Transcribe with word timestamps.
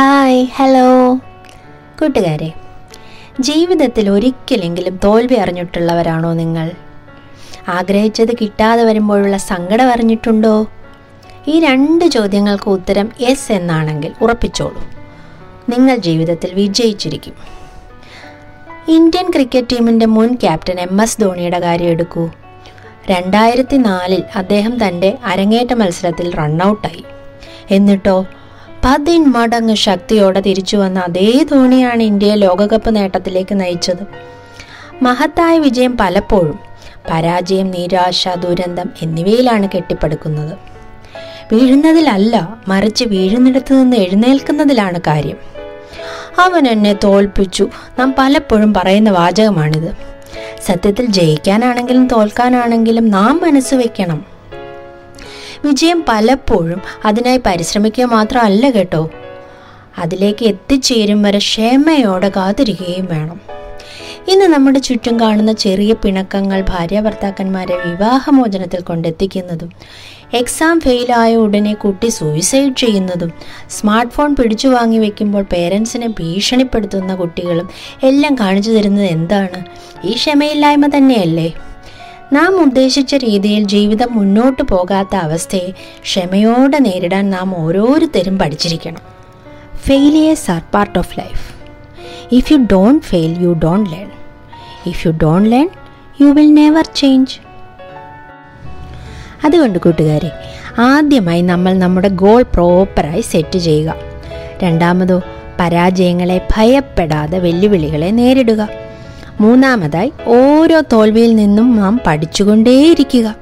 Hi 0.00 0.46
hello 0.56 1.16
കൂട്ടുകാരെ 2.00 2.52
ജീവിതത്തിൽ 3.40 4.10
ഒരിക്കലെങ്കിലും 4.10 5.00
തോൽവി 5.04 5.34
അറിഞ്ഞിട്ടുള്ളവരാണോ 5.34 6.32
നിങ്ങൾ? 6.32 6.70
ആഗ്രഹിച്ചത് 7.68 8.34
കിട്ടാതെ 8.34 8.84
വരുമ്പോഴുള്ള 8.84 9.36
സങ്കടം 9.36 9.90
അറിഞ്ഞിട്ടുണ്ടോ? 9.90 10.66
ഈ 11.48 11.60
രണ്ട് 11.60 12.04
ചോദ്യങ്ങൾക്ക് 12.04 12.70
ഉത്തരം 12.70 13.12
എസ് 13.20 13.52
എന്നാണെങ്കിൽ 13.52 14.12
ഉറപ്പിച്ചോളൂ. 14.22 14.82
നിങ്ങൾ 15.68 15.96
ജീവിതത്തിൽ 15.96 16.54
വിജയിച്ചിരിക്കും. 16.54 17.34
ഇന്ത്യൻ 18.88 19.30
ക്രിക്കറ്റ് 19.30 19.66
ടീമിന്റെ 19.72 20.06
മുൻ 20.06 20.34
ക്യാപ്റ്റൻ 20.34 20.80
എം 20.80 21.02
എസ് 21.02 21.20
ധോണിയുടെ 21.20 21.58
കാര്യം 21.58 21.88
എടുക്കൂ. 21.88 22.30
രണ്ടായിരത്തി 23.10 23.76
നാലിൽ 23.76 24.22
അദ്ദേഹം 24.36 24.88
തന്റെ 24.88 25.18
അരങ്ങേറ്റ 25.24 25.72
മത്സരത്തിൽ 25.72 26.34
റണ്ണൗട്ടായി 26.34 27.04
എന്നിട്ടോ 27.70 28.26
പതിന്മടങ്ങ് 28.84 29.74
ശക്തിയോടെ 29.74 30.40
തിരിച്ചു 30.40 30.76
വന്ന 30.76 30.98
അതേ 30.98 31.46
ധോണിയാണ് 31.52 32.02
ഇന്ത്യയെ 32.02 32.34
ലോകകപ്പ് 32.34 32.96
നേട്ടത്തിലേക്ക് 32.96 33.60
നയിച്ചത്. 33.60 34.06
മഹത്തായ 35.02 35.58
വിജയം 35.58 35.96
പലപ്പോഴും 36.00 36.58
പരാജയം 37.10 37.70
നിരാശ 37.70 38.28
ദുരന്തം 38.28 38.90
എന്നിവയിലാണ് 39.02 39.68
കെട്ടിപ്പടുക്കുന്നത്. 39.74 40.58
വീഴുന്നതിലല്ല 41.52 42.56
മറിച്ച് 42.68 43.04
വീഴുന്നിടത്ത് 43.04 43.72
നിന്ന് 43.72 43.96
എഴുന്നേൽക്കുന്നതിലാണ് 43.96 45.00
കാര്യം. 45.06 45.36
അവൻ 46.40 46.68
എന്നെ 46.68 46.92
തോൽപ്പിച്ചു. 47.04 47.68
നാം 47.98 48.14
പലപ്പോഴും 48.18 48.74
പറയുന്ന 48.74 49.10
വാചകമാണിത്. 49.10 49.96
സത്യത്തിൽ 50.66 51.06
ജയിക്കാനാണെങ്കിലും 51.06 52.06
തോൽക്കാനാണെങ്കിലും 52.06 53.10
നാം 53.10 53.40
മനസ്സ് 53.42 53.74
വെക്കണം. 53.74 54.37
വിജയം 55.64 56.04
പലപ്പോഴും 56.08 56.80
അതിനായി 57.04 57.40
പരിശ്രമിക്കുക 57.46 58.04
മാത്രമല്ല 58.04 58.70
കേട്ടോ. 58.70 59.10
അതിലേക്ക് 59.98 60.44
എത്തിച്ചേരും 60.44 61.22
വരെ 61.22 61.38
ക്ഷമയോടെ 61.38 62.28
കാത്തിരിക്കുകയും 62.28 63.08
വേണം. 63.10 63.40
ഇന്ന് 64.28 64.44
നമ്മുടെ 64.44 64.78
ചുറ്റും 64.78 65.20
കാണുന്ന 65.20 65.52
ചെറിയ 65.52 65.92
പിണക്കങ്ങൾ 65.92 66.64
ഭാര്യ 66.68 67.00
ഭർത്താക്കന്മാരെ 67.00 67.76
വിവാഹമോചനത്തിൽ 67.86 68.80
കൊണ്ടെത്തിക്കുന്നതും 68.80 69.72
എക്സാം 70.34 70.80
ഫെയിലായ 70.80 71.36
ഉടനെ 71.36 71.74
കുട്ടി 71.74 72.08
സൂയിസൈഡ് 72.08 72.72
ചെയ്യുന്നതും 72.78 73.32
സ്മാർട്ട് 73.70 74.12
ഫോൺ 74.12 74.36
പിടിച്ചു 74.36 74.68
വാങ്ങി 74.68 74.98
വെക്കുമ്പോൾ 74.98 75.42
പേരൻസിനെ 75.42 76.06
ഭീഷണിപ്പെടുത്തുന്ന 76.06 77.14
കുട്ടികളും 77.14 77.68
എല്ലാം 78.02 78.34
കാണിച്ചു 78.34 78.70
തരുന്നത് 78.70 79.04
എന്താണ്? 79.04 79.66
ഈ 80.06 80.14
ക്ഷമയില്ലായ്മ 80.14 80.86
തന്നെയല്ലേ? 80.86 81.52
നാം 82.32 82.62
ഉദ്ദേശിച്ച 82.62 83.14
രീതിയിൽ 83.14 83.64
ജീവിതം 83.64 84.08
മുന്നോട്ട് 84.10 84.62
പോകാത്ത 84.62 85.16
അവസ്ഥയെ 85.16 85.70
ക്ഷമയോടെ 86.02 86.78
നേരിടാൻ 86.78 87.30
നാം 87.30 87.66
ഓരോരുത്തരും 87.66 88.38
പഠിച്ചിരിക്കണം. 88.38 89.02
Failures 89.76 90.50
are 90.50 90.62
part 90.74 90.98
of 90.98 91.20
life 91.20 91.44
if 92.32 92.52
you 92.52 92.58
don't 92.72 93.04
fail 93.04 93.42
you 93.42 93.52
don't 93.64 93.90
learn 93.90 94.10
if 94.86 95.06
you 95.06 95.12
don't 95.22 95.50
learn 95.50 95.68
you 96.20 96.26
will 96.26 96.54
never 96.54 96.88
change 96.94 97.34
അതുകൊണ്ട് 99.44 99.78
കൂട്ടുകാരെ 99.78 100.30
ആദ്യമായി 100.78 101.42
നമ്മൾ 101.42 101.72
നമ്മുടെ 101.72 102.08
ഗോൾ 102.08 102.42
പ്രോപ്പറായി 102.42 103.20
സെറ്റ് 103.20 103.58
ചെയ്യുക. 103.58 103.94
രണ്ടാമതോ 104.62 105.22
പരാജയങ്ങളെ 105.60 106.48
ഭയപ്പെടാതെ 106.56 107.38
വെല്ലുവിളികളെ 107.38 108.10
നേരിടുക. 108.10 108.68
മൂന്നാമതായി 109.40 110.12
ഓരോ 110.26 110.82
തോൽവിയിൽ 110.92 111.36
നിന്നും 111.36 111.76
നാം 111.76 112.00
പഠിച്ചുകൊണ്ടേയിരിക്കുക. 112.06 113.36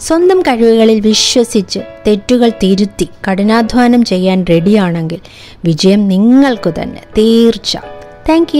സ്വന്തം 0.00 0.42
കഴിവുകളിൽ 0.42 1.00
വിശ്വസിച്ച് 1.00 1.78
തെറ്റുകൾ 2.06 2.48
തിരുത്തി 2.48 3.08
കഠിനാധ്വാനം 3.30 4.04
ചെയ്യാൻ 4.04 4.44
റെഡിയാണെങ്കിൽ 4.50 5.18
വിജയം 5.64 6.08
നിങ്ങൾക്കു 6.08 6.70
തന്നെ 6.82 7.02
തീർച്ച 7.18 7.76
താങ്ക് 8.28 8.58